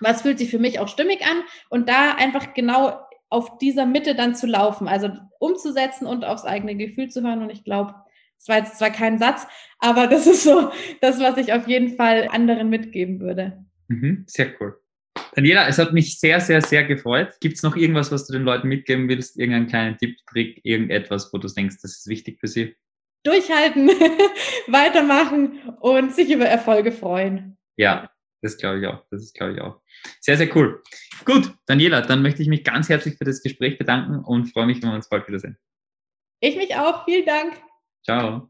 was 0.00 0.22
fühlt 0.22 0.38
sich 0.38 0.50
für 0.50 0.58
mich 0.58 0.78
auch 0.78 0.88
stimmig 0.88 1.26
an 1.26 1.42
und 1.68 1.88
da 1.88 2.14
einfach 2.14 2.54
genau 2.54 2.98
auf 3.28 3.58
dieser 3.58 3.86
Mitte 3.86 4.14
dann 4.14 4.34
zu 4.34 4.46
laufen, 4.46 4.88
also 4.88 5.10
umzusetzen 5.38 6.06
und 6.06 6.24
aufs 6.24 6.44
eigene 6.44 6.74
Gefühl 6.74 7.10
zu 7.10 7.22
hören 7.22 7.42
und 7.42 7.50
ich 7.50 7.64
glaube, 7.64 7.94
das 8.38 8.48
war 8.48 8.56
jetzt 8.56 8.78
zwar 8.78 8.90
kein 8.90 9.18
Satz, 9.18 9.46
aber 9.78 10.06
das 10.08 10.26
ist 10.26 10.44
so 10.44 10.70
das, 11.00 11.20
was 11.20 11.36
ich 11.36 11.52
auf 11.52 11.68
jeden 11.68 11.96
Fall 11.96 12.28
anderen 12.30 12.70
mitgeben 12.70 13.20
würde. 13.20 13.64
Mhm, 13.90 14.24
sehr 14.28 14.54
cool. 14.60 14.80
Daniela, 15.34 15.66
es 15.66 15.78
hat 15.78 15.92
mich 15.92 16.18
sehr, 16.18 16.40
sehr, 16.40 16.62
sehr 16.62 16.84
gefreut. 16.84 17.36
Gibt 17.40 17.56
es 17.56 17.62
noch 17.62 17.76
irgendwas, 17.76 18.12
was 18.12 18.26
du 18.26 18.32
den 18.32 18.44
Leuten 18.44 18.68
mitgeben 18.68 19.08
willst? 19.08 19.38
Irgendeinen 19.38 19.66
kleinen 19.66 19.98
Tipp, 19.98 20.16
Trick, 20.30 20.60
irgendetwas, 20.64 21.32
wo 21.32 21.38
du 21.38 21.48
denkst, 21.48 21.76
das 21.82 21.98
ist 21.98 22.06
wichtig 22.06 22.38
für 22.38 22.46
sie? 22.46 22.76
Durchhalten, 23.24 23.88
weitermachen 24.68 25.60
und 25.80 26.14
sich 26.14 26.30
über 26.30 26.46
Erfolge 26.46 26.92
freuen. 26.92 27.58
Ja, 27.76 28.10
das 28.42 28.56
glaube 28.56 28.80
ich 28.80 28.86
auch. 28.86 29.04
Das 29.10 29.22
ist, 29.22 29.34
glaube 29.34 29.54
ich, 29.54 29.60
auch. 29.60 29.82
Sehr, 30.20 30.36
sehr 30.36 30.54
cool. 30.56 30.82
Gut, 31.24 31.52
Daniela, 31.66 32.00
dann 32.00 32.22
möchte 32.22 32.42
ich 32.42 32.48
mich 32.48 32.64
ganz 32.64 32.88
herzlich 32.88 33.16
für 33.18 33.24
das 33.24 33.42
Gespräch 33.42 33.76
bedanken 33.76 34.24
und 34.24 34.52
freue 34.52 34.66
mich, 34.66 34.82
wenn 34.82 34.90
wir 34.90 34.96
uns 34.96 35.08
bald 35.08 35.26
wiedersehen. 35.26 35.58
Ich 36.40 36.56
mich 36.56 36.74
auch. 36.76 37.04
Vielen 37.04 37.26
Dank. 37.26 37.60
Ciao. 38.04 38.49